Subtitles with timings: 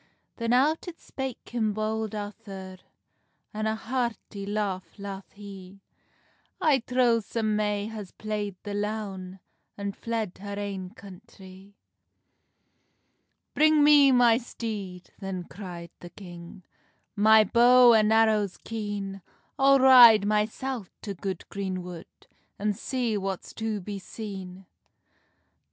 [0.37, 2.79] Then out it spake him Bold Arthur,
[3.53, 5.79] An a hearty laugh laugh he:
[6.59, 9.39] "I trow some may has playd the loun,
[9.77, 11.75] And fled her ain country."
[13.53, 16.63] "Bring me my steed," then cry'd the king,
[17.15, 19.21] "My bow and arrows keen;
[19.59, 22.07] I'll ride mysel to good green wood,
[22.57, 24.65] An see what's to be seen."